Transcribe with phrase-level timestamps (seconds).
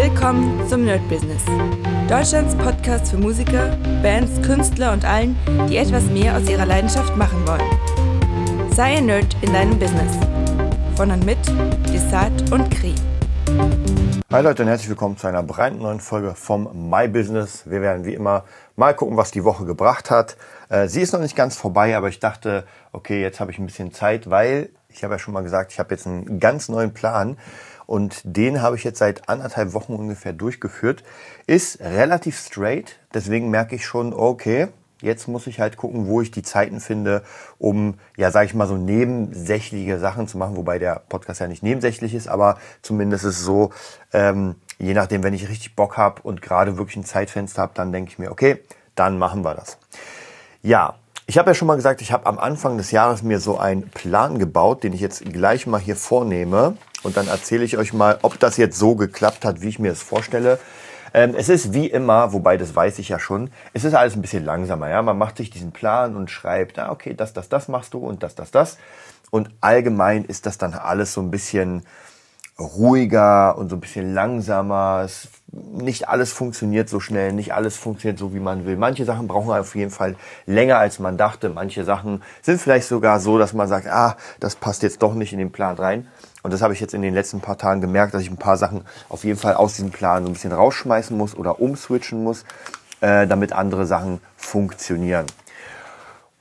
[0.00, 1.42] Willkommen zum Nerd Business.
[2.08, 5.36] Deutschlands Podcast für Musiker, Bands, Künstler und allen,
[5.68, 8.70] die etwas mehr aus ihrer Leidenschaft machen wollen.
[8.70, 10.16] Sei ein Nerd in deinem Business.
[10.94, 11.38] Von und mit
[11.92, 12.94] Desart und Kri.
[14.30, 17.64] Hi Leute und herzlich willkommen zu einer brandneuen Folge vom My Business.
[17.68, 18.44] Wir werden wie immer
[18.76, 20.36] mal gucken, was die Woche gebracht hat.
[20.68, 23.66] Äh, sie ist noch nicht ganz vorbei, aber ich dachte, okay, jetzt habe ich ein
[23.66, 26.94] bisschen Zeit, weil ich habe ja schon mal gesagt, ich habe jetzt einen ganz neuen
[26.94, 27.36] Plan
[27.88, 31.02] und den habe ich jetzt seit anderthalb Wochen ungefähr durchgeführt.
[31.46, 34.68] Ist relativ straight, deswegen merke ich schon, okay,
[35.00, 37.22] jetzt muss ich halt gucken, wo ich die Zeiten finde,
[37.58, 41.62] um, ja, sage ich mal, so nebensächliche Sachen zu machen, wobei der Podcast ja nicht
[41.62, 43.70] nebensächlich ist, aber zumindest ist es so,
[44.12, 47.90] ähm, je nachdem, wenn ich richtig Bock habe und gerade wirklich ein Zeitfenster habe, dann
[47.90, 48.62] denke ich mir, okay,
[48.96, 49.78] dann machen wir das.
[50.60, 50.96] Ja,
[51.28, 53.90] ich habe ja schon mal gesagt, ich habe am Anfang des Jahres mir so einen
[53.90, 56.78] Plan gebaut, den ich jetzt gleich mal hier vornehme.
[57.02, 59.92] Und dann erzähle ich euch mal, ob das jetzt so geklappt hat, wie ich mir
[59.92, 60.58] es vorstelle.
[61.12, 64.22] Ähm, es ist wie immer, wobei das weiß ich ja schon, es ist alles ein
[64.22, 64.88] bisschen langsamer.
[64.88, 65.02] Ja?
[65.02, 68.22] Man macht sich diesen Plan und schreibt, ah, okay, das, das, das machst du und
[68.22, 68.78] das, das, das.
[69.30, 71.82] Und allgemein ist das dann alles so ein bisschen
[72.60, 75.02] ruhiger und so ein bisschen langsamer.
[75.04, 78.76] Es, nicht alles funktioniert so schnell, nicht alles funktioniert so, wie man will.
[78.76, 81.48] Manche Sachen brauchen auf jeden Fall länger, als man dachte.
[81.48, 85.32] Manche Sachen sind vielleicht sogar so, dass man sagt, ah, das passt jetzt doch nicht
[85.32, 86.08] in den Plan rein.
[86.42, 88.56] Und das habe ich jetzt in den letzten paar Tagen gemerkt, dass ich ein paar
[88.56, 92.44] Sachen auf jeden Fall aus diesem Plan so ein bisschen rausschmeißen muss oder umswitchen muss,
[93.00, 95.26] äh, damit andere Sachen funktionieren.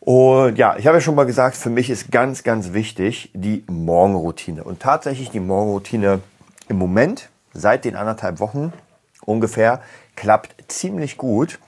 [0.08, 3.66] Und ja, ich habe ja schon mal gesagt, für mich ist ganz, ganz wichtig die
[3.68, 4.64] Morgenroutine.
[4.64, 6.22] Und tatsächlich die Morgenroutine
[6.70, 8.72] im Moment, seit den anderthalb Wochen
[9.26, 9.82] ungefähr,
[10.16, 11.60] klappt ziemlich gut.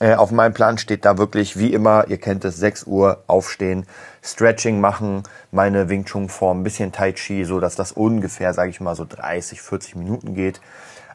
[0.00, 3.84] Äh, auf meinem Plan steht da wirklich, wie immer, ihr kennt es, 6 Uhr aufstehen,
[4.22, 8.70] Stretching machen, meine Wing Chun Form, ein bisschen Tai Chi, so dass das ungefähr, sage
[8.70, 10.62] ich mal, so 30, 40 Minuten geht.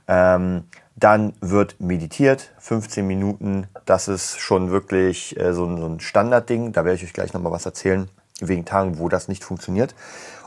[0.07, 0.65] Ähm,
[0.97, 3.67] dann wird meditiert, 15 Minuten.
[3.85, 6.73] Das ist schon wirklich äh, so, ein, so ein Standardding.
[6.73, 8.09] Da werde ich euch gleich nochmal was erzählen,
[8.39, 9.93] wegen Tagen, wo das nicht funktioniert.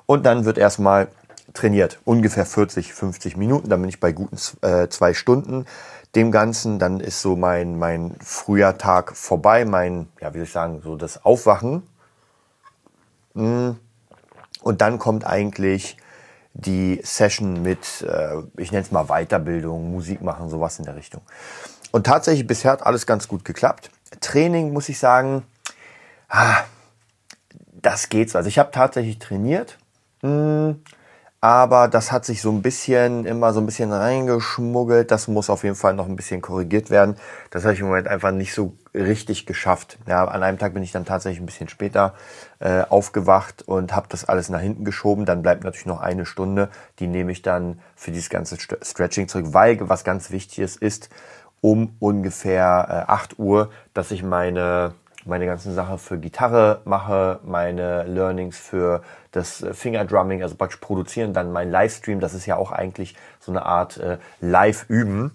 [0.07, 1.07] Und dann wird erstmal
[1.55, 3.69] trainiert, ungefähr 40, 50 Minuten.
[3.69, 5.67] Dann bin ich bei guten äh, zwei Stunden
[6.17, 6.81] dem Ganzen.
[6.81, 10.97] Dann ist so mein, mein früher Tag vorbei, mein, ja, wie soll ich sagen, so
[10.97, 11.85] das Aufwachen.
[13.35, 13.71] Mm.
[14.63, 15.97] Und dann kommt eigentlich
[16.53, 21.23] die Session mit, äh, ich nenne es mal Weiterbildung, Musik machen, sowas in der Richtung.
[21.93, 23.91] Und tatsächlich bisher hat alles ganz gut geklappt.
[24.21, 25.45] Training muss ich sagen,
[26.29, 26.65] ah,
[27.73, 28.39] das geht so.
[28.39, 29.79] Also ich habe tatsächlich trainiert.
[30.23, 30.83] Mh, hm,
[31.43, 35.11] aber das hat sich so ein bisschen, immer so ein bisschen reingeschmuggelt.
[35.11, 37.17] Das muss auf jeden Fall noch ein bisschen korrigiert werden.
[37.51, 39.99] Das habe ich im Moment einfach nicht so richtig geschafft.
[40.07, 42.13] Ja, an einem Tag bin ich dann tatsächlich ein bisschen später
[42.59, 45.25] äh, aufgewacht und habe das alles nach hinten geschoben.
[45.25, 46.69] Dann bleibt natürlich noch eine Stunde.
[46.99, 51.09] Die nehme ich dann für dieses ganze Stretching zurück, weil was ganz wichtig ist, ist
[51.63, 54.93] um ungefähr äh, 8 Uhr, dass ich meine
[55.25, 61.53] meine ganzen Sachen für Gitarre mache, meine Learnings für das Fingerdrumming, also praktisch produzieren, dann
[61.53, 65.33] mein Livestream, das ist ja auch eigentlich so eine Art äh, Live-Üben.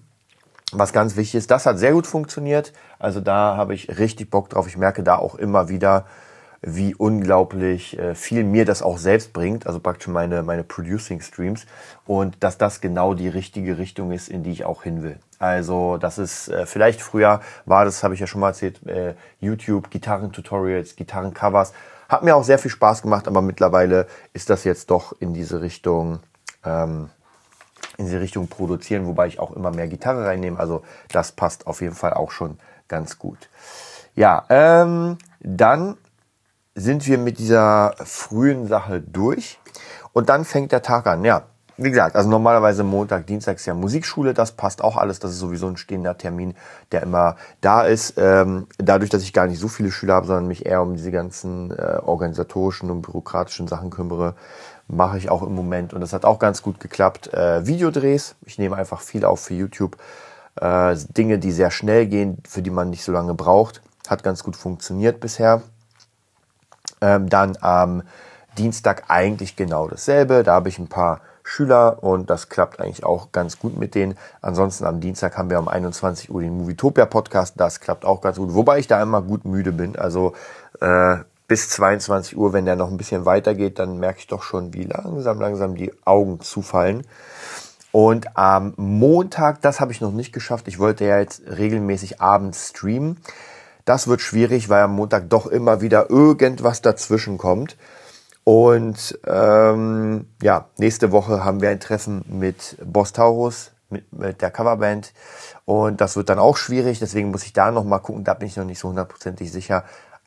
[0.72, 2.72] Was ganz wichtig ist, das hat sehr gut funktioniert.
[2.98, 4.66] Also da habe ich richtig Bock drauf.
[4.66, 6.06] Ich merke da auch immer wieder,
[6.62, 11.66] wie unglaublich äh, viel mir das auch selbst bringt, also praktisch meine, meine Producing Streams
[12.06, 15.18] und dass das genau die richtige Richtung ist, in die ich auch hin will.
[15.38, 19.14] Also das ist äh, vielleicht früher war das, habe ich ja schon mal erzählt, äh,
[19.40, 21.72] YouTube, Gitarrentutorials, Gitarrencovers.
[22.08, 25.60] Hat mir auch sehr viel Spaß gemacht, aber mittlerweile ist das jetzt doch in diese
[25.60, 26.20] Richtung,
[26.64, 27.10] ähm,
[27.98, 30.58] in diese Richtung produzieren, wobei ich auch immer mehr Gitarre reinnehme.
[30.58, 32.58] Also das passt auf jeden Fall auch schon
[32.88, 33.48] ganz gut.
[34.14, 35.96] Ja, ähm, dann
[36.76, 39.58] sind wir mit dieser frühen Sache durch
[40.12, 41.24] und dann fängt der Tag an.
[41.24, 41.44] Ja,
[41.78, 45.18] wie gesagt, also normalerweise Montag, Dienstag ist ja Musikschule, das passt auch alles.
[45.18, 46.54] Das ist sowieso ein stehender Termin,
[46.92, 48.14] der immer da ist.
[48.16, 51.10] Ähm, dadurch, dass ich gar nicht so viele Schüler habe, sondern mich eher um diese
[51.10, 54.34] ganzen äh, organisatorischen und bürokratischen Sachen kümmere,
[54.86, 55.92] mache ich auch im Moment.
[55.94, 57.32] Und das hat auch ganz gut geklappt.
[57.34, 59.96] Äh, Videodrehs, ich nehme einfach viel auf für YouTube.
[60.58, 63.82] Äh, Dinge, die sehr schnell gehen, für die man nicht so lange braucht.
[64.08, 65.62] Hat ganz gut funktioniert bisher.
[67.00, 68.02] Ähm, dann am
[68.58, 70.42] Dienstag eigentlich genau dasselbe.
[70.42, 74.18] Da habe ich ein paar Schüler und das klappt eigentlich auch ganz gut mit denen.
[74.42, 77.54] Ansonsten am Dienstag haben wir um 21 Uhr den Movietopia Podcast.
[77.56, 79.96] Das klappt auch ganz gut, wobei ich da immer gut müde bin.
[79.96, 80.32] Also
[80.80, 84.74] äh, bis 22 Uhr, wenn der noch ein bisschen weitergeht, dann merke ich doch schon,
[84.74, 87.06] wie langsam, langsam die Augen zufallen.
[87.92, 90.66] Und am Montag, das habe ich noch nicht geschafft.
[90.68, 93.18] Ich wollte ja jetzt regelmäßig abends streamen.
[93.86, 97.78] Das wird schwierig, weil am Montag doch immer wieder irgendwas dazwischen kommt.
[98.44, 104.50] Und ähm, ja, nächste Woche haben wir ein Treffen mit Boss Taurus, mit, mit der
[104.50, 105.14] Coverband.
[105.64, 108.56] Und das wird dann auch schwierig, deswegen muss ich da nochmal gucken, da bin ich
[108.56, 109.84] noch nicht so hundertprozentig sicher.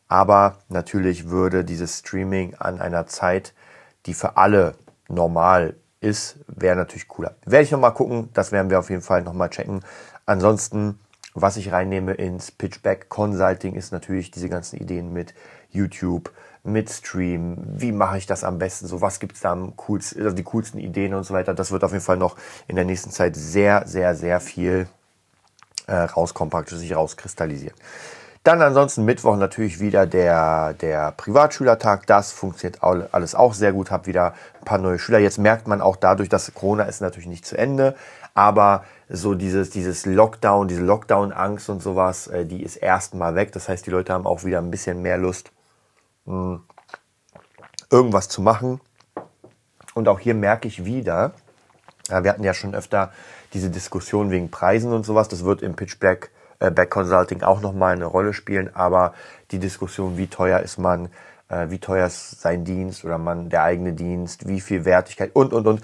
[0.08, 3.54] Aber natürlich würde dieses Streaming an einer Zeit,
[4.06, 4.76] die für alle
[5.10, 7.36] normal ist, wäre natürlich cooler.
[7.46, 9.82] Werde ich nochmal gucken, das werden wir auf jeden Fall nochmal checken.
[10.26, 11.00] Ansonsten,
[11.42, 15.34] was ich reinnehme ins Pitchback Consulting ist natürlich diese ganzen Ideen mit
[15.70, 16.32] YouTube,
[16.64, 20.36] mit Stream, wie mache ich das am besten, so was gibt's da am coolsten, also
[20.36, 21.54] die coolsten Ideen und so weiter.
[21.54, 22.36] Das wird auf jeden Fall noch
[22.68, 24.88] in der nächsten Zeit sehr, sehr, sehr viel
[25.88, 27.76] äh, rauskommen, praktisch sich rauskristallisieren.
[28.44, 32.08] Dann ansonsten Mittwoch natürlich wieder der, der Privatschülertag.
[32.08, 33.92] Das funktioniert alles auch sehr gut.
[33.92, 35.20] Hab wieder ein paar neue Schüler.
[35.20, 37.96] Jetzt merkt man auch dadurch, dass Corona ist natürlich nicht zu Ende.
[38.34, 43.52] Aber so dieses, dieses Lockdown, diese Lockdown-Angst und sowas, äh, die ist erstmal weg.
[43.52, 45.52] Das heißt, die Leute haben auch wieder ein bisschen mehr Lust,
[46.26, 46.62] mh,
[47.90, 48.80] irgendwas zu machen.
[49.96, 51.34] Und auch hier merke ich wieder,
[52.08, 53.12] wir hatten ja schon öfter
[53.54, 55.28] diese Diskussion wegen Preisen und sowas.
[55.28, 58.74] Das wird im Pitch Black äh, Back Consulting auch nochmal eine Rolle spielen.
[58.76, 59.14] Aber
[59.52, 61.10] die Diskussion, wie teuer ist man,
[61.50, 65.54] äh, wie teuer ist sein Dienst oder man der eigene Dienst, wie viel Wertigkeit und,
[65.54, 65.82] und, und.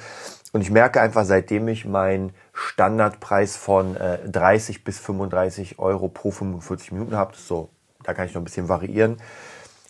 [0.53, 6.31] Und ich merke einfach, seitdem ich meinen Standardpreis von äh, 30 bis 35 Euro pro
[6.31, 7.69] 45 Minuten habe, so,
[8.03, 9.17] da kann ich noch ein bisschen variieren,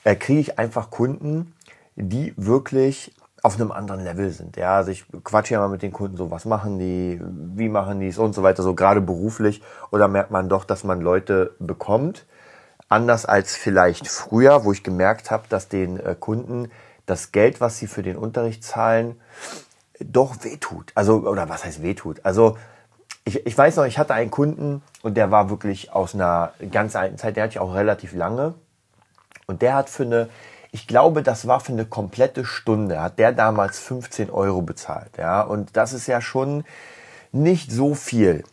[0.03, 1.53] äh, kriege ich einfach Kunden,
[1.95, 3.13] die wirklich
[3.45, 4.57] auf einem anderen Level sind.
[4.57, 7.21] Ja, also ich quatsche ja mal mit den Kunden so, was machen die,
[7.55, 9.61] wie machen die es und so weiter, so gerade beruflich.
[9.91, 12.25] Oder merkt man doch, dass man Leute bekommt,
[12.89, 16.71] anders als vielleicht früher, wo ich gemerkt habe, dass den äh, Kunden
[17.05, 19.21] das Geld, was sie für den Unterricht zahlen,
[19.99, 20.91] doch wehtut.
[20.95, 22.21] Also, oder was heißt wehtut?
[22.23, 22.57] Also,
[23.25, 26.95] ich, ich weiß noch, ich hatte einen Kunden und der war wirklich aus einer ganz
[26.95, 28.55] alten Zeit, der hatte ich auch relativ lange.
[29.45, 30.29] Und der hat für eine
[30.75, 35.17] ich glaube, das war für eine komplette Stunde, hat der damals 15 Euro bezahlt.
[35.17, 36.65] Ja, und das ist ja schon
[37.31, 38.43] nicht so viel.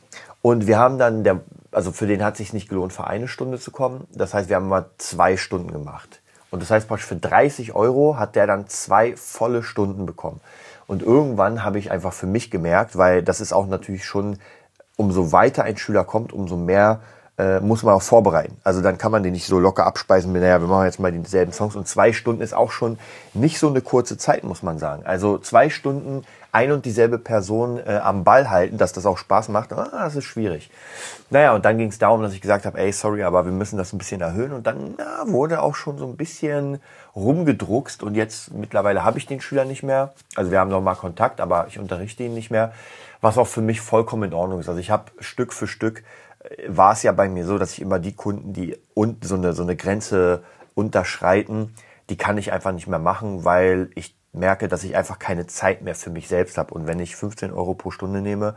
[0.41, 1.41] Und wir haben dann, der,
[1.73, 4.07] also für den hat sich nicht gelohnt, für eine Stunde zu kommen.
[4.13, 6.23] Das heißt, wir haben mal zwei Stunden gemacht.
[6.53, 10.41] Und das heißt, praktisch für 30 Euro hat der dann zwei volle Stunden bekommen.
[10.87, 14.39] Und irgendwann habe ich einfach für mich gemerkt, weil das ist auch natürlich schon,
[14.95, 17.01] umso weiter ein Schüler kommt, umso mehr
[17.39, 18.57] äh, muss man auch vorbereiten.
[18.63, 21.11] Also dann kann man den nicht so locker abspeisen mit, naja, wir machen jetzt mal
[21.11, 21.77] dieselben Songs.
[21.77, 22.99] Und zwei Stunden ist auch schon
[23.33, 25.05] nicht so eine kurze Zeit, muss man sagen.
[25.07, 29.49] Also zwei Stunden ein und dieselbe Person äh, am Ball halten, dass das auch Spaß
[29.49, 30.71] macht, ah, das ist schwierig.
[31.31, 33.79] Naja, und dann ging es darum, dass ich gesagt habe, ey, sorry, aber wir müssen
[33.79, 34.53] das ein bisschen erhöhen.
[34.53, 36.81] Und dann na, wurde auch schon so ein bisschen
[37.17, 38.03] rumgedruckst.
[38.03, 40.13] Und jetzt mittlerweile habe ich den Schüler nicht mehr.
[40.37, 42.73] Also wir haben noch mal Kontakt, aber ich unterrichte ihn nicht mehr.
[43.23, 44.69] Was auch für mich vollkommen in Ordnung ist.
[44.69, 46.03] Also ich habe Stück für Stück
[46.69, 49.53] war es ja bei mir so, dass ich immer die Kunden, die und so eine,
[49.53, 50.43] so eine Grenze
[50.75, 51.75] unterschreiten,
[52.11, 55.83] die kann ich einfach nicht mehr machen, weil ich merke, dass ich einfach keine Zeit
[55.83, 56.75] mehr für mich selbst habe.
[56.75, 58.57] Und wenn ich 15 Euro pro Stunde nehme,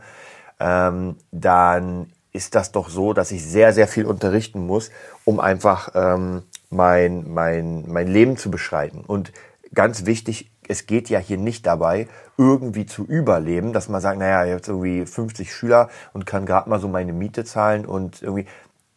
[0.58, 4.90] ähm, dann ist das doch so, dass ich sehr, sehr viel unterrichten muss,
[5.24, 9.04] um einfach ähm, mein, mein, mein Leben zu beschreiten.
[9.06, 9.32] Und
[9.76, 14.44] ganz wichtig, es geht ja hier nicht dabei, irgendwie zu überleben, dass man sagt, naja,
[14.44, 18.46] jetzt irgendwie 50 Schüler und kann gerade mal so meine Miete zahlen und irgendwie,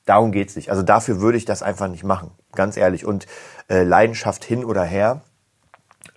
[0.05, 0.71] darum geht's nicht.
[0.71, 3.05] Also dafür würde ich das einfach nicht machen, ganz ehrlich.
[3.05, 3.27] Und
[3.69, 5.21] äh, Leidenschaft hin oder her,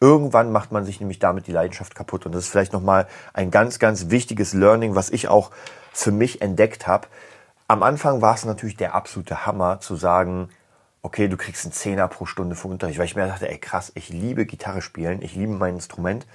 [0.01, 2.25] irgendwann macht man sich nämlich damit die Leidenschaft kaputt.
[2.25, 5.51] Und das ist vielleicht nochmal ein ganz, ganz wichtiges Learning, was ich auch
[5.93, 7.09] für mich entdeckt habe.
[7.69, 10.49] Am Anfang war es natürlich der absolute Hammer zu sagen,
[11.03, 13.91] okay, du kriegst einen Zehner pro Stunde für Unterricht, weil ich mir dachte, ey krass,
[13.97, 16.27] ich liebe Gitarre spielen, ich liebe mein Instrument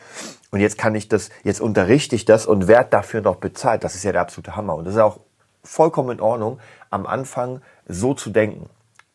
[0.52, 3.84] und jetzt kann ich das, jetzt unterrichte ich das und werde dafür noch bezahlt.
[3.84, 5.20] Das ist ja der absolute Hammer und das ist auch
[5.64, 6.60] vollkommen in Ordnung,
[6.90, 8.70] am Anfang so zu denken.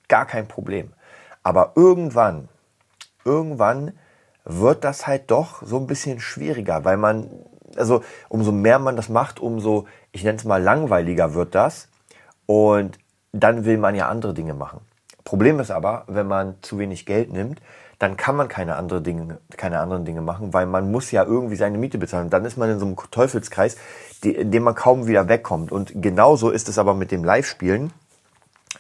[0.09, 0.93] Gar kein Problem.
[1.43, 2.49] Aber irgendwann,
[3.25, 3.93] irgendwann
[4.45, 7.31] wird das halt doch so ein bisschen schwieriger, weil man,
[7.77, 11.89] also umso mehr man das macht, umso, ich nenne es mal langweiliger wird das
[12.47, 12.99] und
[13.33, 14.81] dann will man ja andere Dinge machen.
[15.25, 17.61] Problem ist aber, wenn man zu wenig Geld nimmt,
[17.99, 21.55] dann kann man keine, andere Dinge, keine anderen Dinge machen, weil man muss ja irgendwie
[21.55, 22.31] seine Miete bezahlen.
[22.31, 23.77] Dann ist man in so einem Teufelskreis,
[24.25, 25.71] in dem man kaum wieder wegkommt.
[25.71, 27.93] Und genauso ist es aber mit dem Live-Spielen.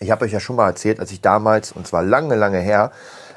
[0.00, 2.90] Ich habe euch ja schon mal erzählt, als ich damals, und zwar lange, lange her,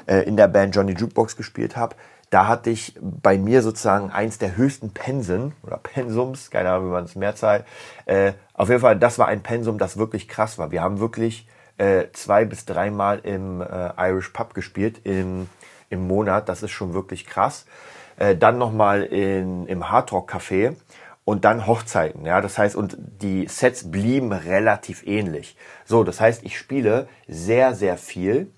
[0.06, 1.94] äh, in der Band Johnny Jukebox gespielt habe,
[2.30, 6.92] da hatte ich bei mir sozusagen eins der höchsten Pensen oder Pensums, keine Ahnung, wie
[6.92, 7.64] man es mehr zahlt.
[8.06, 10.72] Äh, auf jeden Fall, das war ein Pensum, das wirklich krass war.
[10.72, 11.46] Wir haben wirklich
[11.78, 15.48] äh, zwei bis dreimal im äh, Irish Pub gespielt im,
[15.90, 16.48] im Monat.
[16.48, 17.66] Das ist schon wirklich krass.
[18.18, 20.74] Äh, dann nochmal im Hard Rock Café
[21.26, 22.24] und dann Hochzeiten.
[22.24, 25.56] Ja, das heißt, und die Sets blieben relativ ähnlich.
[25.84, 28.50] So, das heißt, ich spiele sehr, sehr viel,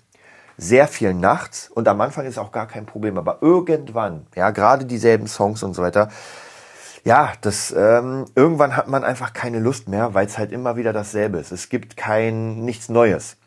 [0.55, 4.85] sehr viel nachts und am Anfang ist auch gar kein Problem, aber irgendwann, ja, gerade
[4.85, 6.09] dieselben Songs und so weiter,
[7.03, 10.93] ja, das ähm, irgendwann hat man einfach keine Lust mehr, weil es halt immer wieder
[10.93, 11.51] dasselbe ist.
[11.51, 13.37] Es gibt kein nichts Neues.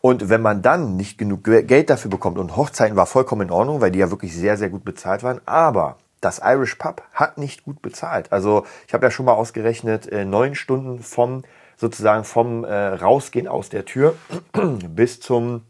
[0.00, 3.80] Und wenn man dann nicht genug Geld dafür bekommt und Hochzeiten war vollkommen in Ordnung,
[3.80, 7.64] weil die ja wirklich sehr sehr gut bezahlt waren, aber das Irish Pub hat nicht
[7.64, 8.32] gut bezahlt.
[8.32, 11.42] Also ich habe ja schon mal ausgerechnet, äh, neun Stunden vom
[11.76, 14.14] sozusagen vom äh, Rausgehen aus der Tür
[14.88, 15.62] bis zum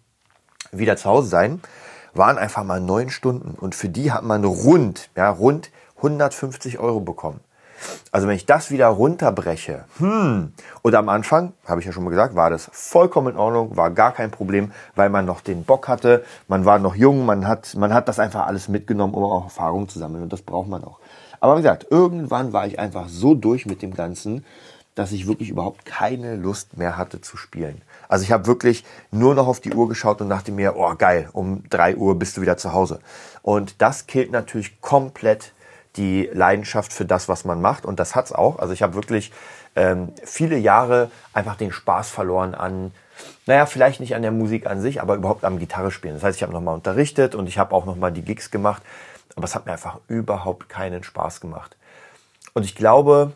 [0.72, 1.60] wieder zu Hause sein,
[2.14, 3.54] waren einfach mal neun Stunden.
[3.54, 7.40] Und für die hat man rund, ja, rund 150 Euro bekommen.
[8.10, 10.52] Also wenn ich das wieder runterbreche, hm,
[10.82, 13.90] und am Anfang, habe ich ja schon mal gesagt, war das vollkommen in Ordnung, war
[13.90, 17.74] gar kein Problem, weil man noch den Bock hatte, man war noch jung, man hat,
[17.76, 20.82] man hat das einfach alles mitgenommen, um auch Erfahrung zu sammeln und das braucht man
[20.82, 20.98] auch.
[21.40, 24.44] Aber wie gesagt, irgendwann war ich einfach so durch mit dem Ganzen,
[24.96, 27.82] dass ich wirklich überhaupt keine Lust mehr hatte zu spielen.
[28.08, 31.28] Also ich habe wirklich nur noch auf die Uhr geschaut und dachte mir, oh geil,
[31.32, 32.98] um drei Uhr bist du wieder zu Hause.
[33.42, 35.52] Und das killt natürlich komplett
[35.96, 37.84] die Leidenschaft für das, was man macht.
[37.84, 38.58] Und das hat's auch.
[38.58, 39.32] Also ich habe wirklich
[39.76, 42.92] ähm, viele Jahre einfach den Spaß verloren an,
[43.46, 46.14] naja, vielleicht nicht an der Musik an sich, aber überhaupt am Gitarre spielen.
[46.14, 48.82] Das heißt, ich habe nochmal unterrichtet und ich habe auch nochmal die Gigs gemacht.
[49.36, 51.76] Aber es hat mir einfach überhaupt keinen Spaß gemacht.
[52.54, 53.32] Und ich glaube,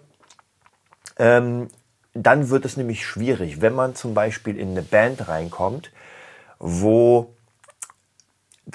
[1.17, 1.69] ähm,
[2.15, 5.93] dann wird es nämlich schwierig, wenn man zum Beispiel in eine Band reinkommt,
[6.59, 7.35] wo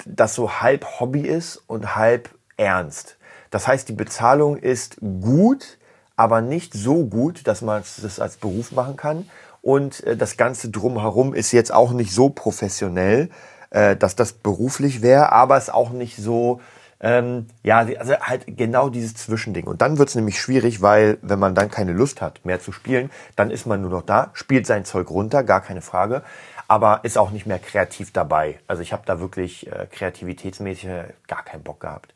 [0.04, 3.17] das so halb Hobby ist und halb ernst.
[3.50, 5.78] Das heißt, die Bezahlung ist gut,
[6.16, 9.28] aber nicht so gut, dass man das als Beruf machen kann.
[9.62, 13.30] Und äh, das Ganze drumherum ist jetzt auch nicht so professionell,
[13.70, 16.60] äh, dass das beruflich wäre, aber es auch nicht so,
[17.00, 19.66] ähm, ja, also halt genau dieses Zwischending.
[19.66, 22.72] Und dann wird es nämlich schwierig, weil wenn man dann keine Lust hat, mehr zu
[22.72, 26.22] spielen, dann ist man nur noch da, spielt sein Zeug runter, gar keine Frage,
[26.66, 28.58] aber ist auch nicht mehr kreativ dabei.
[28.66, 30.88] Also ich habe da wirklich äh, kreativitätsmäßig
[31.26, 32.12] gar keinen Bock gehabt.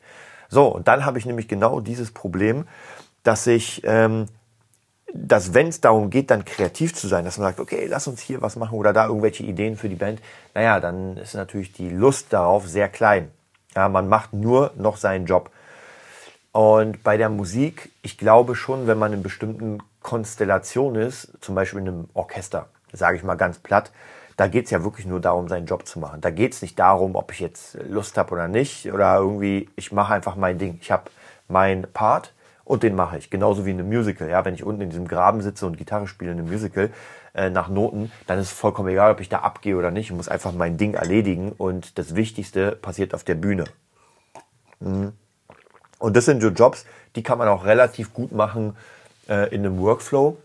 [0.53, 2.67] So, und dann habe ich nämlich genau dieses Problem,
[3.23, 4.27] dass ich, ähm,
[5.11, 8.21] dass wenn es darum geht, dann kreativ zu sein, dass man sagt, okay, lass uns
[8.21, 10.21] hier was machen oder da irgendwelche Ideen für die Band,
[10.53, 13.31] naja, dann ist natürlich die Lust darauf sehr klein.
[13.75, 15.49] Ja, man macht nur noch seinen Job.
[16.51, 21.79] Und bei der Musik, ich glaube schon, wenn man in bestimmten Konstellationen ist, zum Beispiel
[21.79, 23.91] in einem Orchester, sage ich mal ganz platt,
[24.37, 26.21] da geht es ja wirklich nur darum, seinen Job zu machen.
[26.21, 29.91] Da geht es nicht darum, ob ich jetzt Lust habe oder nicht oder irgendwie, ich
[29.91, 30.79] mache einfach mein Ding.
[30.81, 31.09] Ich habe
[31.47, 32.33] meinen Part
[32.65, 33.29] und den mache ich.
[33.29, 34.29] Genauso wie in einem Musical.
[34.29, 36.91] Ja, wenn ich unten in diesem Graben sitze und Gitarre spiele in einem Musical
[37.33, 40.09] äh, nach Noten, dann ist es vollkommen egal, ob ich da abgehe oder nicht.
[40.09, 43.65] Ich muss einfach mein Ding erledigen und das Wichtigste passiert auf der Bühne.
[44.79, 45.13] Mhm.
[45.99, 46.85] Und das sind so Jobs,
[47.15, 48.75] die kann man auch relativ gut machen
[49.29, 50.37] äh, in einem Workflow.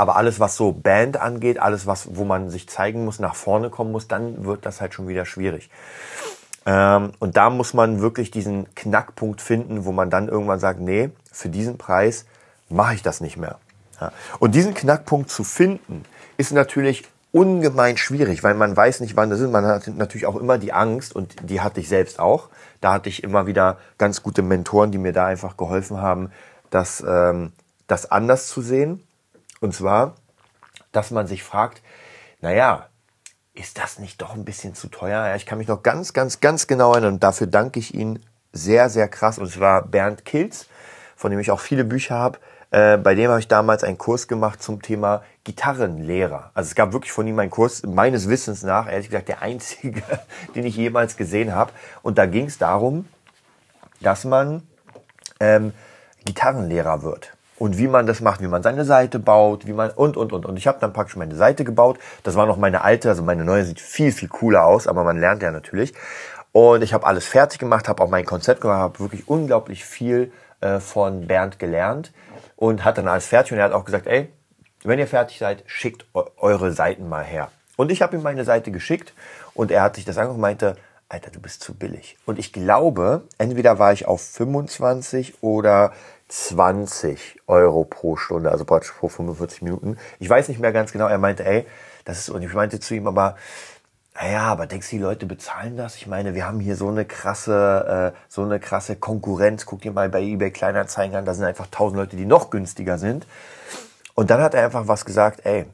[0.00, 3.68] Aber alles, was so Band angeht, alles, was, wo man sich zeigen muss, nach vorne
[3.68, 5.68] kommen muss, dann wird das halt schon wieder schwierig.
[6.64, 11.10] Ähm, und da muss man wirklich diesen Knackpunkt finden, wo man dann irgendwann sagt, nee,
[11.30, 12.24] für diesen Preis
[12.70, 13.58] mache ich das nicht mehr.
[14.00, 14.10] Ja.
[14.38, 16.06] Und diesen Knackpunkt zu finden,
[16.38, 19.50] ist natürlich ungemein schwierig, weil man weiß nicht, wann das ist.
[19.50, 22.48] Man hat natürlich auch immer die Angst und die hatte ich selbst auch.
[22.80, 26.32] Da hatte ich immer wieder ganz gute Mentoren, die mir da einfach geholfen haben,
[26.70, 27.52] das, ähm,
[27.86, 29.02] das anders zu sehen.
[29.60, 30.16] Und zwar,
[30.92, 31.82] dass man sich fragt,
[32.40, 32.86] naja,
[33.54, 35.26] ist das nicht doch ein bisschen zu teuer?
[35.26, 38.24] Ja, ich kann mich noch ganz, ganz, ganz genau erinnern und dafür danke ich Ihnen
[38.52, 39.38] sehr, sehr krass.
[39.38, 40.66] Und zwar Bernd Kilz,
[41.14, 42.38] von dem ich auch viele Bücher habe.
[42.70, 46.52] Äh, bei dem habe ich damals einen Kurs gemacht zum Thema Gitarrenlehrer.
[46.54, 50.02] Also es gab wirklich von ihm einen Kurs, meines Wissens nach, ehrlich gesagt, der einzige,
[50.54, 51.72] den ich jemals gesehen habe.
[52.02, 53.08] Und da ging es darum,
[54.00, 54.66] dass man
[55.40, 55.74] ähm,
[56.24, 60.16] Gitarrenlehrer wird und wie man das macht, wie man seine Seite baut, wie man und
[60.16, 61.98] und und und ich habe dann praktisch meine Seite gebaut.
[62.22, 65.20] Das war noch meine alte, also meine neue sieht viel viel cooler aus, aber man
[65.20, 65.92] lernt ja natürlich.
[66.52, 70.32] Und ich habe alles fertig gemacht, habe auch mein Konzept gemacht, habe wirklich unglaublich viel
[70.62, 72.12] äh, von Bernd gelernt
[72.56, 74.30] und hat dann alles fertig und er hat auch gesagt, ey,
[74.82, 77.50] wenn ihr fertig seid, schickt eure Seiten mal her.
[77.76, 79.12] Und ich habe ihm meine Seite geschickt
[79.52, 80.76] und er hat sich das angeguckt und meinte,
[81.10, 82.16] Alter, du bist zu billig.
[82.24, 85.92] Und ich glaube, entweder war ich auf 25 oder
[86.30, 89.98] 20 Euro pro Stunde, also praktisch pro 45 Minuten.
[90.20, 91.06] Ich weiß nicht mehr ganz genau.
[91.06, 91.66] Er meinte, ey,
[92.04, 93.36] das ist, und ich meinte zu ihm aber,
[94.14, 95.96] naja, aber denkst du, die Leute bezahlen das?
[95.96, 99.66] Ich meine, wir haben hier so eine krasse, äh, so eine krasse Konkurrenz.
[99.66, 102.98] Guck dir mal bei eBay Kleinanzeigen an, da sind einfach tausend Leute, die noch günstiger
[102.98, 103.26] sind.
[104.14, 105.66] Und dann hat er einfach was gesagt, ey,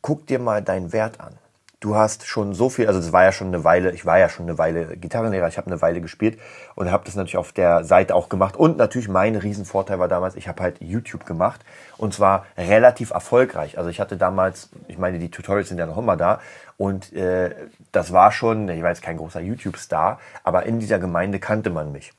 [0.00, 1.38] guck dir mal deinen Wert an
[1.80, 4.28] du hast schon so viel, also es war ja schon eine Weile, ich war ja
[4.28, 6.38] schon eine Weile Gitarrenlehrer, ich habe eine Weile gespielt
[6.74, 8.56] und habe das natürlich auf der Seite auch gemacht.
[8.56, 11.64] Und natürlich mein Riesenvorteil war damals, ich habe halt YouTube gemacht
[11.96, 13.78] und zwar relativ erfolgreich.
[13.78, 16.40] Also ich hatte damals, ich meine, die Tutorials sind ja noch immer da
[16.76, 17.54] und äh,
[17.92, 21.92] das war schon, ich war jetzt kein großer YouTube-Star, aber in dieser Gemeinde kannte man
[21.92, 22.12] mich.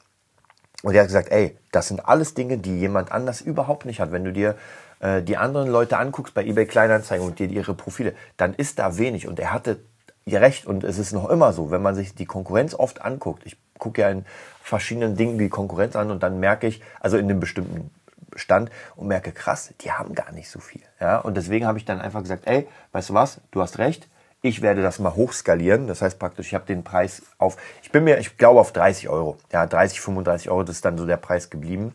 [0.81, 4.13] Und er hat gesagt, ey, das sind alles Dinge, die jemand anders überhaupt nicht hat.
[4.13, 4.55] Wenn du dir
[4.99, 8.97] äh, die anderen Leute anguckst bei eBay Kleinanzeigen und dir ihre Profile, dann ist da
[8.97, 9.27] wenig.
[9.27, 9.79] Und er hatte
[10.27, 13.45] recht und es ist noch immer so, wenn man sich die Konkurrenz oft anguckt.
[13.45, 14.25] Ich gucke ja in
[14.61, 17.89] verschiedenen Dingen die Konkurrenz an und dann merke ich, also in einem bestimmten
[18.35, 20.81] Stand und merke, krass, die haben gar nicht so viel.
[20.99, 24.07] Ja, und deswegen habe ich dann einfach gesagt, ey, weißt du was, du hast recht,
[24.41, 25.87] ich werde das mal hochskalieren.
[25.87, 29.09] Das heißt praktisch, ich habe den Preis auf, ich bin mir, ich glaube auf 30
[29.09, 29.37] Euro.
[29.51, 31.93] Ja, 30, 35 Euro, das ist dann so der Preis geblieben.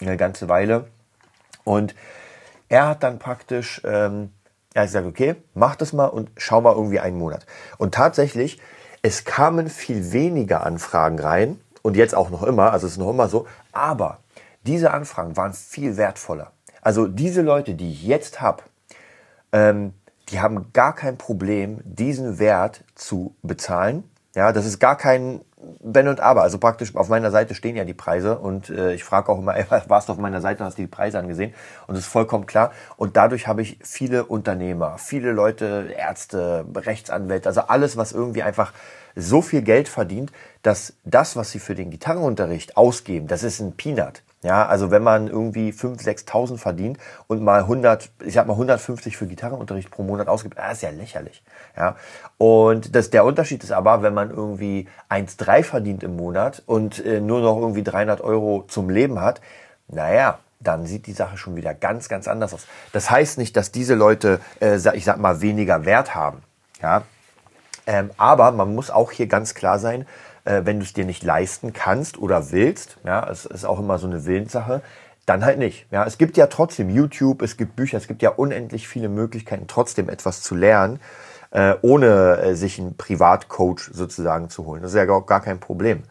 [0.00, 0.86] Eine ganze Weile.
[1.70, 1.94] Und
[2.68, 4.32] er hat dann praktisch, ähm,
[4.74, 7.46] er hat gesagt, okay, mach das mal und schau mal irgendwie einen Monat.
[7.78, 8.60] Und tatsächlich,
[9.02, 13.10] es kamen viel weniger Anfragen rein und jetzt auch noch immer, also es ist noch
[13.10, 14.18] immer so, aber
[14.66, 16.50] diese Anfragen waren viel wertvoller.
[16.82, 18.64] Also diese Leute, die ich jetzt habe,
[19.52, 19.94] ähm,
[20.28, 24.02] die haben gar kein Problem, diesen Wert zu bezahlen.
[24.36, 25.40] Ja, das ist gar kein
[25.80, 26.42] Wenn und Aber.
[26.42, 29.56] Also praktisch auf meiner Seite stehen ja die Preise und äh, ich frage auch immer,
[29.56, 31.52] ey, warst du auf meiner Seite hast die Preise angesehen?
[31.86, 32.72] Und das ist vollkommen klar.
[32.96, 38.72] Und dadurch habe ich viele Unternehmer, viele Leute, Ärzte, Rechtsanwälte, also alles, was irgendwie einfach
[39.16, 40.30] so viel Geld verdient,
[40.62, 44.22] dass das, was sie für den Gitarrenunterricht ausgeben, das ist ein Peanut.
[44.42, 49.14] Ja, also wenn man irgendwie 5.000, 6.000 verdient und mal 100, ich sag mal 150
[49.14, 51.42] für Gitarrenunterricht pro Monat ausgibt, das ist ja lächerlich.
[51.76, 51.96] Ja,
[52.38, 57.20] und das, der Unterschied ist aber, wenn man irgendwie 1,3 verdient im Monat und äh,
[57.20, 59.42] nur noch irgendwie 300 Euro zum Leben hat,
[59.88, 62.66] naja, dann sieht die Sache schon wieder ganz, ganz anders aus.
[62.92, 66.42] Das heißt nicht, dass diese Leute, äh, ich sag mal, weniger Wert haben.
[66.80, 67.02] Ja,
[67.86, 70.06] ähm, aber man muss auch hier ganz klar sein,
[70.50, 73.98] äh, wenn du es dir nicht leisten kannst oder willst, ja, es ist auch immer
[73.98, 74.82] so eine Willenssache,
[75.26, 75.86] dann halt nicht.
[75.92, 79.66] Ja, es gibt ja trotzdem YouTube, es gibt Bücher, es gibt ja unendlich viele Möglichkeiten,
[79.68, 80.98] trotzdem etwas zu lernen,
[81.52, 84.82] äh, ohne äh, sich einen Privatcoach sozusagen zu holen.
[84.82, 86.02] Das ist ja gar, gar kein Problem.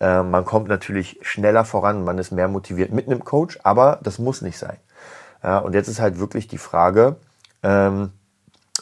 [0.00, 4.18] Äh, man kommt natürlich schneller voran, man ist mehr motiviert mit einem Coach, aber das
[4.18, 4.76] muss nicht sein.
[5.42, 7.16] Ja, und jetzt ist halt wirklich die Frage,
[7.62, 8.12] ähm,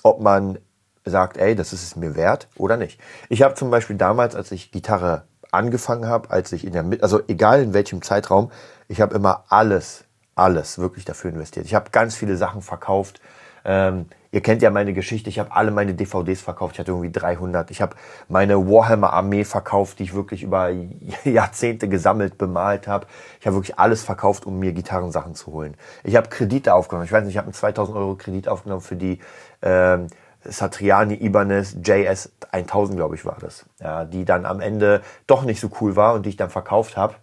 [0.02, 0.58] ob man
[1.04, 3.00] sagt, ey, das ist es mir wert oder nicht.
[3.28, 7.20] Ich habe zum Beispiel damals, als ich Gitarre angefangen habe, als ich in der also
[7.28, 8.50] egal in welchem Zeitraum,
[8.88, 11.66] ich habe immer alles, alles wirklich dafür investiert.
[11.66, 13.20] Ich habe ganz viele Sachen verkauft.
[13.64, 15.28] Ähm, ihr kennt ja meine Geschichte.
[15.28, 16.74] Ich habe alle meine DVDs verkauft.
[16.74, 17.70] Ich hatte irgendwie 300.
[17.70, 17.96] Ich habe
[18.28, 20.70] meine Warhammer Armee verkauft, die ich wirklich über
[21.24, 23.06] Jahrzehnte gesammelt, bemalt habe.
[23.40, 25.76] Ich habe wirklich alles verkauft, um mir Gitarrensachen zu holen.
[26.04, 27.04] Ich habe Kredite aufgenommen.
[27.04, 29.18] Ich weiß nicht, ich habe einen 2000 Euro Kredit aufgenommen für die
[29.62, 30.06] ähm,
[30.44, 33.66] Satriani Ibanez JS 1000, glaube ich, war das.
[33.80, 36.96] Ja, die dann am Ende doch nicht so cool war und die ich dann verkauft
[36.96, 37.14] habe.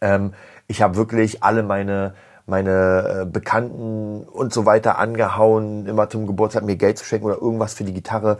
[0.00, 0.34] Ähm,
[0.66, 2.14] ich habe wirklich alle meine
[2.48, 7.36] meine äh, Bekannten und so weiter angehauen, immer zum Geburtstag mir Geld zu schenken oder
[7.36, 8.38] irgendwas für die Gitarre,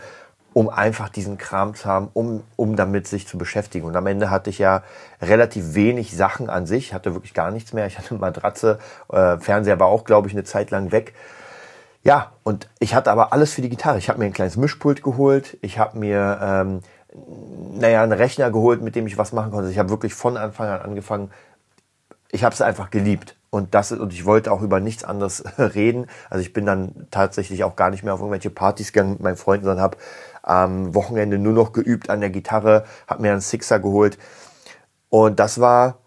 [0.54, 3.86] um einfach diesen Kram zu haben, um, um damit sich zu beschäftigen.
[3.86, 4.82] Und am Ende hatte ich ja
[5.20, 7.86] relativ wenig Sachen an sich, hatte wirklich gar nichts mehr.
[7.86, 8.78] Ich hatte eine Matratze,
[9.12, 11.14] äh, Fernseher war auch, glaube ich, eine Zeit lang weg.
[12.02, 13.98] Ja, und ich hatte aber alles für die Gitarre.
[13.98, 15.58] Ich habe mir ein kleines Mischpult geholt.
[15.62, 16.80] Ich habe mir, ähm,
[17.72, 19.70] naja, einen Rechner geholt, mit dem ich was machen konnte.
[19.70, 21.30] Ich habe wirklich von Anfang an angefangen.
[22.30, 23.36] Ich habe es einfach geliebt.
[23.50, 26.06] Und das und ich wollte auch über nichts anderes reden.
[26.28, 29.36] Also ich bin dann tatsächlich auch gar nicht mehr auf irgendwelche Partys gegangen mit meinen
[29.36, 29.96] Freunden, sondern habe
[30.42, 34.18] am Wochenende nur noch geübt an der Gitarre, habe mir einen Sixer geholt.
[35.08, 35.98] Und das war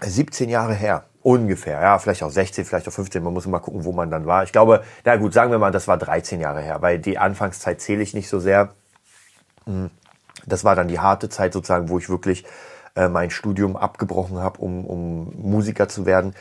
[0.00, 1.04] 17 Jahre her.
[1.26, 4.26] Ungefähr, ja, vielleicht auch 16, vielleicht auch 15, man muss mal gucken, wo man dann
[4.26, 4.44] war.
[4.44, 7.80] Ich glaube, na gut, sagen wir mal, das war 13 Jahre her, weil die Anfangszeit
[7.80, 8.74] zähle ich nicht so sehr.
[9.64, 9.90] Hm,
[10.46, 12.44] das war dann die harte Zeit sozusagen, wo ich wirklich
[12.94, 16.32] äh, mein Studium abgebrochen habe, um, um Musiker zu werden.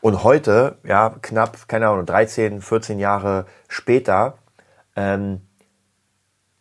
[0.00, 4.38] Und heute, ja, knapp, keine Ahnung, 13, 14 Jahre später,
[4.96, 5.42] ähm,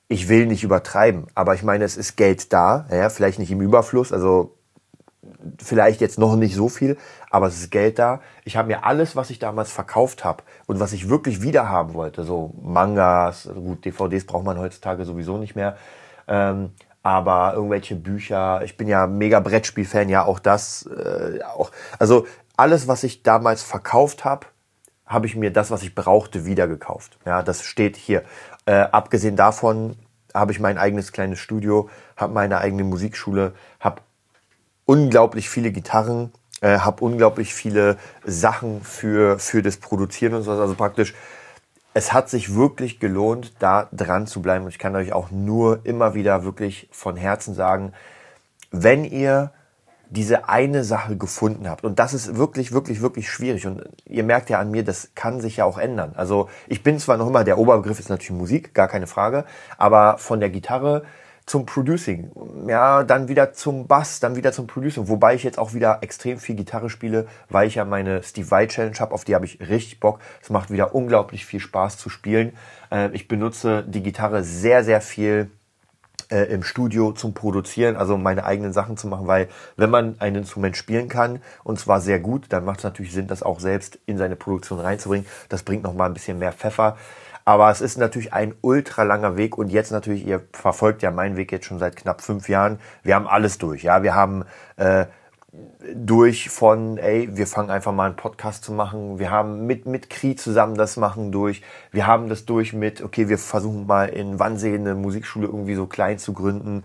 [0.07, 3.59] ich will nicht übertreiben, aber ich meine, es ist Geld da, ja, vielleicht nicht im
[3.59, 4.55] Überfluss, also
[5.61, 6.97] vielleicht jetzt noch nicht so viel,
[7.31, 8.21] aber es ist Geld da.
[8.43, 11.93] Ich habe mir alles, was ich damals verkauft habe und was ich wirklich wieder haben
[11.95, 15.77] wollte, so Mangas, gut, DVDs braucht man heutzutage sowieso nicht mehr,
[16.27, 22.27] ähm, aber irgendwelche Bücher, ich bin ja mega Brettspiel-Fan, ja auch das, äh, auch, also
[22.57, 24.45] alles, was ich damals verkauft habe,
[25.07, 27.17] habe ich mir das, was ich brauchte, wieder gekauft.
[27.25, 28.23] Ja, das steht hier.
[28.65, 29.97] Äh, abgesehen davon
[30.33, 34.01] habe ich mein eigenes kleines Studio, habe meine eigene Musikschule, habe
[34.85, 36.31] unglaublich viele Gitarren,
[36.61, 40.51] äh, habe unglaublich viele Sachen für, für das Produzieren und so.
[40.51, 41.13] Also praktisch,
[41.93, 44.65] es hat sich wirklich gelohnt, da dran zu bleiben.
[44.65, 47.93] Und ich kann euch auch nur immer wieder wirklich von Herzen sagen,
[48.71, 49.51] wenn ihr
[50.11, 51.85] diese eine Sache gefunden habt.
[51.85, 53.65] Und das ist wirklich, wirklich, wirklich schwierig.
[53.65, 56.13] Und ihr merkt ja an mir, das kann sich ja auch ändern.
[56.15, 59.45] Also ich bin zwar noch immer, der Oberbegriff ist natürlich Musik, gar keine Frage,
[59.77, 61.03] aber von der Gitarre
[61.51, 62.31] zum Producing,
[62.65, 66.39] ja, dann wieder zum Bass, dann wieder zum Producing, wobei ich jetzt auch wieder extrem
[66.39, 69.59] viel Gitarre spiele, weil ich ja meine Steve Vai Challenge habe, auf die habe ich
[69.59, 70.21] richtig Bock.
[70.41, 72.53] Es macht wieder unglaublich viel Spaß zu spielen.
[72.89, 75.51] Äh, ich benutze die Gitarre sehr, sehr viel
[76.29, 80.35] äh, im Studio zum Produzieren, also meine eigenen Sachen zu machen, weil wenn man ein
[80.35, 83.99] Instrument spielen kann und zwar sehr gut, dann macht es natürlich Sinn, das auch selbst
[84.05, 85.27] in seine Produktion reinzubringen.
[85.49, 86.95] Das bringt noch mal ein bisschen mehr Pfeffer.
[87.45, 91.37] Aber es ist natürlich ein ultra langer Weg und jetzt natürlich, ihr verfolgt ja meinen
[91.37, 92.79] Weg jetzt schon seit knapp fünf Jahren.
[93.03, 93.83] Wir haben alles durch.
[93.83, 94.45] Ja, wir haben
[94.77, 95.05] äh,
[95.93, 99.19] durch von, ey, wir fangen einfach mal einen Podcast zu machen.
[99.19, 101.61] Wir haben mit, mit Kri zusammen das machen durch.
[101.91, 105.87] Wir haben das durch mit, okay, wir versuchen mal in Wannsee eine Musikschule irgendwie so
[105.87, 106.83] klein zu gründen.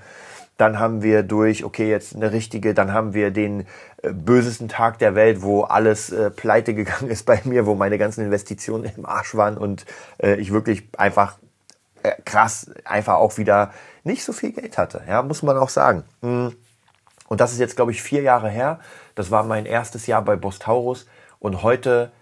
[0.56, 3.66] Dann haben wir durch, okay, jetzt eine richtige, dann haben wir den
[4.02, 7.98] äh, bösesten Tag der Welt, wo alles äh, pleite gegangen ist bei mir, wo meine
[7.98, 9.84] ganzen Investitionen im Arsch waren und
[10.18, 11.38] äh, ich wirklich einfach
[12.02, 13.72] äh, krass einfach auch wieder
[14.04, 16.04] nicht so viel Geld hatte, ja, muss man auch sagen.
[16.20, 16.48] Mm.
[17.28, 18.78] Und das ist jetzt, glaube ich, vier Jahre her.
[19.16, 21.06] Das war mein erstes Jahr bei Bostaurus
[21.40, 22.12] und heute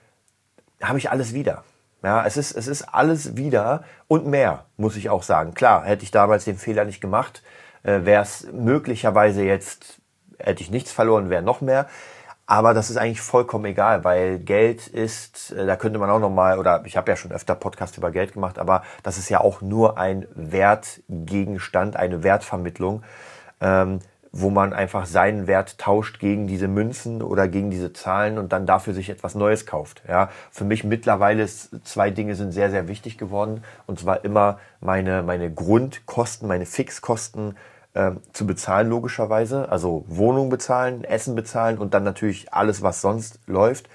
[0.82, 1.62] habe ich alles wieder.
[2.02, 5.54] Ja, es ist, es ist alles wieder und mehr, muss ich auch sagen.
[5.54, 7.42] Klar, hätte ich damals den Fehler nicht gemacht,
[7.84, 10.00] äh, wäre es möglicherweise jetzt,
[10.38, 11.86] hätte ich nichts verloren, wäre noch mehr.
[12.46, 16.58] Aber das ist eigentlich vollkommen egal, weil Geld ist, äh, da könnte man auch nochmal,
[16.58, 19.62] oder ich habe ja schon öfter Podcast über Geld gemacht, aber das ist ja auch
[19.62, 23.02] nur ein Wertgegenstand, eine Wertvermittlung,
[23.60, 28.52] ähm, wo man einfach seinen Wert tauscht gegen diese Münzen oder gegen diese Zahlen und
[28.52, 30.02] dann dafür sich etwas Neues kauft.
[30.08, 33.62] Ja, für mich mittlerweile ist, zwei Dinge sind sehr, sehr wichtig geworden.
[33.86, 37.56] Und zwar immer meine, meine Grundkosten, meine Fixkosten
[37.94, 39.70] äh, zu bezahlen, logischerweise.
[39.70, 43.88] Also Wohnung bezahlen, Essen bezahlen und dann natürlich alles, was sonst läuft.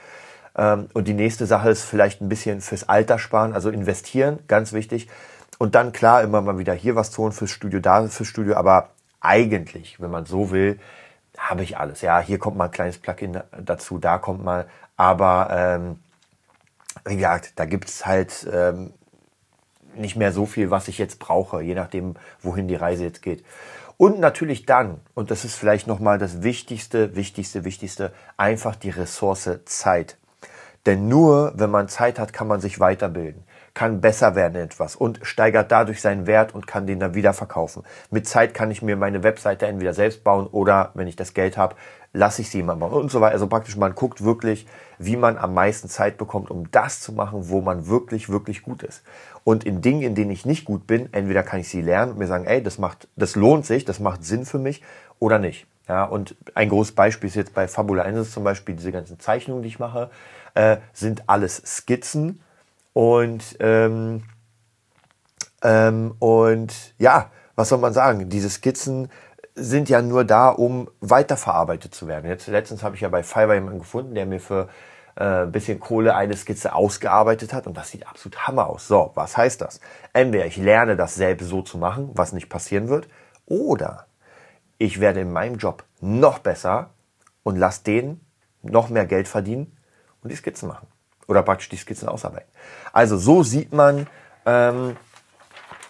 [0.57, 4.73] Ähm, und die nächste Sache ist vielleicht ein bisschen fürs Alter sparen, also investieren, ganz
[4.73, 5.07] wichtig.
[5.57, 8.89] Und dann klar immer mal wieder hier was tun fürs Studio, da fürs Studio, aber
[9.19, 10.79] eigentlich, wenn man so will,
[11.37, 12.01] habe ich alles.
[12.01, 15.99] Ja, hier kommt mal ein kleines Plugin dazu, da kommt mal, aber ähm,
[17.05, 18.93] wie gesagt, da gibt es halt ähm,
[19.95, 23.43] nicht mehr so viel, was ich jetzt brauche, je nachdem, wohin die Reise jetzt geht.
[24.01, 29.49] Und natürlich dann, und das ist vielleicht nochmal das Wichtigste, Wichtigste, Wichtigste, einfach die Ressource
[29.65, 30.17] Zeit.
[30.85, 34.95] Denn nur wenn man Zeit hat, kann man sich weiterbilden, kann besser werden in etwas
[34.95, 37.83] und steigert dadurch seinen Wert und kann den dann wieder verkaufen.
[38.11, 41.57] Mit Zeit kann ich mir meine Webseite entweder selbst bauen oder, wenn ich das Geld
[41.57, 41.75] habe,
[42.11, 43.33] lasse ich sie jemand bauen und so weiter.
[43.33, 44.65] Also praktisch, man guckt wirklich,
[44.97, 48.83] wie man am meisten Zeit bekommt, um das zu machen, wo man wirklich, wirklich gut
[48.83, 49.03] ist.
[49.43, 52.17] Und in Dingen, in denen ich nicht gut bin, entweder kann ich sie lernen und
[52.19, 54.83] mir sagen, ey, das macht, das lohnt sich, das macht Sinn für mich
[55.19, 55.67] oder nicht.
[55.87, 59.63] Ja, und ein großes Beispiel ist jetzt bei Fabula Insis zum Beispiel, diese ganzen Zeichnungen,
[59.63, 60.11] die ich mache,
[60.53, 62.41] äh, sind alles Skizzen
[62.99, 64.23] und, ähm,
[65.63, 68.27] ähm, und ja, was soll man sagen?
[68.29, 69.09] Diese Skizzen
[69.55, 72.29] sind ja nur da, um weiterverarbeitet zu werden.
[72.29, 74.67] Jetzt letztens habe ich ja bei Fiverr jemanden gefunden, der mir für
[75.15, 78.89] äh, bisschen Kohle eine Skizze ausgearbeitet hat und das sieht absolut Hammer aus.
[78.89, 79.79] So, was heißt das?
[80.11, 83.07] Entweder ich lerne das selbst so zu machen, was nicht passieren wird,
[83.45, 84.07] oder
[84.77, 86.89] ich werde in meinem Job noch besser
[87.43, 88.19] und lasse den
[88.61, 89.77] noch mehr Geld verdienen
[90.21, 90.87] und die Skizzen machen.
[91.29, 92.49] Oder praktisch die Skizzen ausarbeiten.
[92.91, 94.07] Also so sieht man,
[94.47, 94.97] ähm,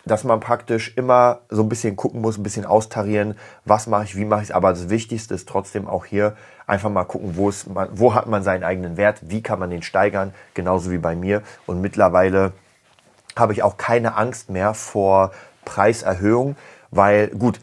[0.06, 4.18] dass man praktisch immer so ein bisschen gucken muss, ein bisschen austarieren, was mache ich,
[4.18, 4.56] wie mache ich es.
[4.56, 6.36] Aber das Wichtigste ist trotzdem auch hier
[6.68, 9.70] einfach mal gucken, wo, ist man, wo hat man seinen eigenen Wert, wie kann man
[9.70, 11.42] den steigern, genauso wie bei mir.
[11.66, 12.52] Und mittlerweile
[13.38, 15.32] habe ich auch keine Angst mehr vor
[15.64, 16.58] Preiserhöhung,
[16.92, 17.62] weil gut,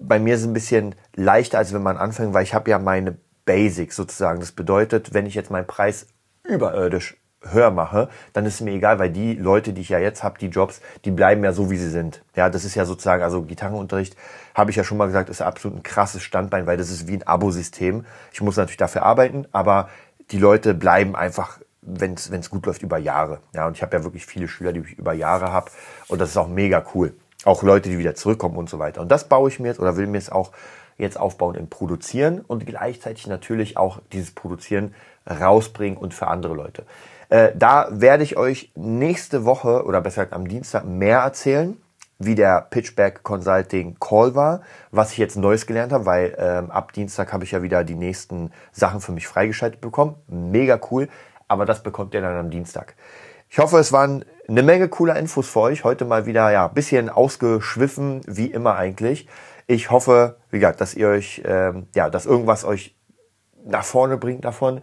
[0.00, 2.80] bei mir ist es ein bisschen leichter, als wenn man anfängt, weil ich habe ja
[2.80, 4.40] meine Basics sozusagen.
[4.40, 6.06] Das bedeutet, wenn ich jetzt meinen Preis
[6.44, 10.22] überirdisch höher mache, dann ist es mir egal, weil die Leute, die ich ja jetzt
[10.22, 12.22] habe, die Jobs, die bleiben ja so, wie sie sind.
[12.34, 14.16] Ja, das ist ja sozusagen, also Gitarrenunterricht,
[14.54, 17.14] habe ich ja schon mal gesagt, ist absolut ein krasses Standbein, weil das ist wie
[17.14, 18.06] ein Abo-System.
[18.32, 19.90] Ich muss natürlich dafür arbeiten, aber
[20.30, 23.40] die Leute bleiben einfach wenn es gut läuft, über Jahre.
[23.54, 25.70] Ja, und ich habe ja wirklich viele Schüler, die ich über Jahre habe.
[26.08, 27.14] Und das ist auch mega cool.
[27.44, 29.02] Auch Leute, die wieder zurückkommen und so weiter.
[29.02, 30.52] Und das baue ich mir jetzt oder will mir es auch
[30.96, 34.94] jetzt aufbauen im Produzieren und gleichzeitig natürlich auch dieses Produzieren
[35.28, 36.84] rausbringen und für andere Leute.
[37.28, 41.76] Äh, da werde ich euch nächste Woche oder besser gesagt am Dienstag mehr erzählen,
[42.18, 44.60] wie der Pitchback Consulting Call war,
[44.90, 47.96] was ich jetzt Neues gelernt habe, weil ähm, ab Dienstag habe ich ja wieder die
[47.96, 50.14] nächsten Sachen für mich freigeschaltet bekommen.
[50.28, 51.08] Mega cool,
[51.48, 52.94] aber das bekommt ihr dann am Dienstag.
[53.48, 55.84] Ich hoffe, es waren eine Menge cooler Infos für euch.
[55.84, 59.28] Heute mal wieder ja bisschen ausgeschwiffen, wie immer eigentlich.
[59.66, 62.96] Ich hoffe, wie gesagt, dass ihr euch, ähm, ja, dass irgendwas euch
[63.64, 64.82] nach vorne bringt davon